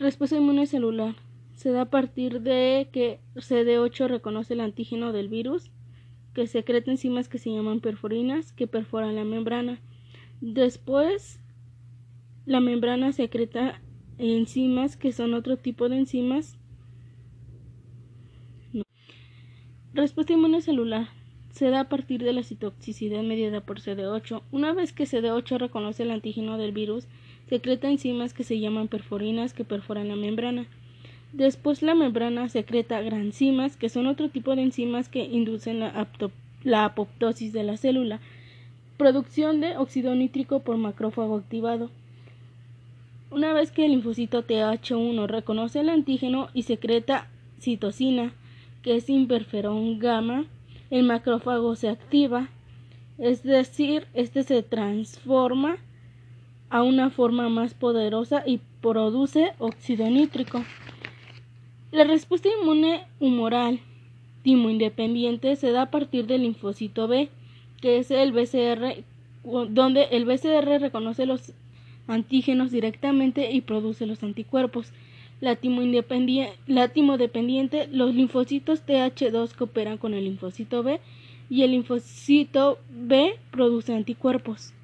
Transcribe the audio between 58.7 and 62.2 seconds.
produce óxido nítrico. La